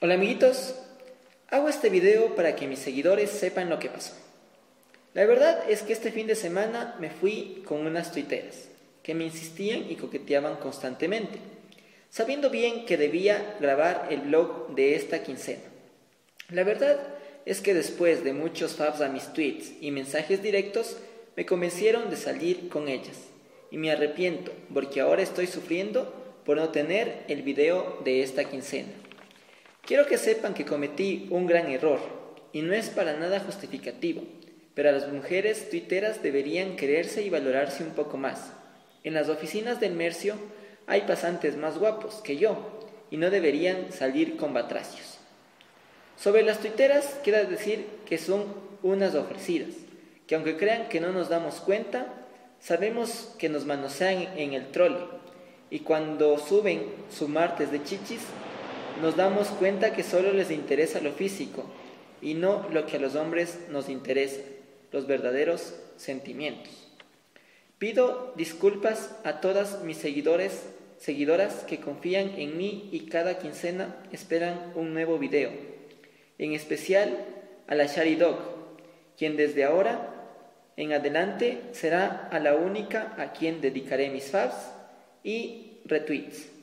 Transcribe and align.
Hola 0.00 0.14
amiguitos, 0.14 0.76
hago 1.50 1.68
este 1.68 1.90
video 1.90 2.36
para 2.36 2.54
que 2.54 2.68
mis 2.68 2.78
seguidores 2.78 3.30
sepan 3.30 3.68
lo 3.68 3.80
que 3.80 3.88
pasó. 3.88 4.14
La 5.12 5.26
verdad 5.26 5.68
es 5.68 5.82
que 5.82 5.92
este 5.92 6.12
fin 6.12 6.28
de 6.28 6.36
semana 6.36 6.94
me 7.00 7.10
fui 7.10 7.64
con 7.66 7.84
unas 7.84 8.12
tuiteras 8.12 8.68
que 9.02 9.16
me 9.16 9.24
insistían 9.24 9.90
y 9.90 9.96
coqueteaban 9.96 10.58
constantemente, 10.58 11.40
sabiendo 12.10 12.48
bien 12.48 12.86
que 12.86 12.96
debía 12.96 13.56
grabar 13.58 14.06
el 14.10 14.20
blog 14.20 14.72
de 14.76 14.94
esta 14.94 15.24
quincena. 15.24 15.64
La 16.50 16.62
verdad 16.62 17.00
es 17.44 17.60
que 17.60 17.74
después 17.74 18.22
de 18.22 18.34
muchos 18.34 18.76
fabs 18.76 19.00
a 19.00 19.08
mis 19.08 19.32
tweets 19.32 19.72
y 19.80 19.90
mensajes 19.90 20.40
directos, 20.40 20.96
me 21.34 21.44
convencieron 21.44 22.08
de 22.08 22.16
salir 22.16 22.68
con 22.68 22.86
ellas. 22.86 23.16
Y 23.72 23.78
me 23.78 23.90
arrepiento 23.90 24.52
porque 24.72 25.00
ahora 25.00 25.22
estoy 25.22 25.48
sufriendo 25.48 26.14
por 26.44 26.56
no 26.56 26.68
tener 26.68 27.24
el 27.26 27.42
video 27.42 27.98
de 28.04 28.22
esta 28.22 28.44
quincena. 28.44 28.92
Quiero 29.88 30.04
que 30.04 30.18
sepan 30.18 30.52
que 30.52 30.66
cometí 30.66 31.28
un 31.30 31.46
gran 31.46 31.70
error 31.70 31.98
y 32.52 32.60
no 32.60 32.74
es 32.74 32.90
para 32.90 33.14
nada 33.14 33.40
justificativo, 33.40 34.22
pero 34.74 34.92
las 34.92 35.10
mujeres 35.10 35.70
tuiteras 35.70 36.22
deberían 36.22 36.76
quererse 36.76 37.22
y 37.22 37.30
valorarse 37.30 37.84
un 37.84 37.92
poco 37.92 38.18
más. 38.18 38.52
En 39.02 39.14
las 39.14 39.30
oficinas 39.30 39.80
del 39.80 39.94
Mercio 39.94 40.34
hay 40.86 41.00
pasantes 41.06 41.56
más 41.56 41.78
guapos 41.78 42.16
que 42.16 42.36
yo 42.36 42.86
y 43.10 43.16
no 43.16 43.30
deberían 43.30 43.90
salir 43.90 44.36
con 44.36 44.52
batracios. 44.52 45.20
Sobre 46.18 46.42
las 46.42 46.58
tuiteras, 46.58 47.18
quiero 47.24 47.48
decir 47.48 47.86
que 48.04 48.18
son 48.18 48.44
unas 48.82 49.14
ofrecidas, 49.14 49.72
que 50.26 50.34
aunque 50.34 50.58
crean 50.58 50.90
que 50.90 51.00
no 51.00 51.12
nos 51.12 51.30
damos 51.30 51.60
cuenta, 51.60 52.12
sabemos 52.60 53.34
que 53.38 53.48
nos 53.48 53.64
manosean 53.64 54.36
en 54.36 54.52
el 54.52 54.66
trole 54.70 54.98
y 55.70 55.78
cuando 55.78 56.38
suben 56.38 56.92
su 57.10 57.26
martes 57.26 57.72
de 57.72 57.82
chichis, 57.82 58.20
nos 59.00 59.16
damos 59.16 59.48
cuenta 59.48 59.92
que 59.92 60.02
solo 60.02 60.32
les 60.32 60.50
interesa 60.50 61.00
lo 61.00 61.12
físico 61.12 61.64
y 62.20 62.34
no 62.34 62.68
lo 62.70 62.86
que 62.86 62.96
a 62.96 63.00
los 63.00 63.14
hombres 63.14 63.58
nos 63.70 63.88
interesa, 63.88 64.40
los 64.92 65.06
verdaderos 65.06 65.74
sentimientos. 65.96 66.88
Pido 67.78 68.32
disculpas 68.36 69.14
a 69.24 69.40
todas 69.40 69.82
mis 69.84 69.98
seguidores, 69.98 70.68
seguidoras 70.98 71.64
que 71.64 71.80
confían 71.80 72.34
en 72.38 72.56
mí 72.56 72.88
y 72.92 73.06
cada 73.06 73.38
quincena 73.38 73.96
esperan 74.10 74.72
un 74.74 74.94
nuevo 74.94 75.18
video 75.18 75.78
en 76.38 76.52
especial 76.52 77.18
a 77.66 77.74
la 77.74 77.86
Shari 77.86 78.14
Dog, 78.14 78.38
quien 79.16 79.36
desde 79.36 79.64
ahora 79.64 80.14
en 80.76 80.92
adelante 80.92 81.60
será 81.72 82.28
a 82.30 82.38
la 82.38 82.54
única 82.54 83.14
a 83.18 83.32
quien 83.32 83.60
dedicaré 83.60 84.10
mis 84.10 84.30
faves 84.30 84.54
y 85.24 85.80
retweets. 85.84 86.57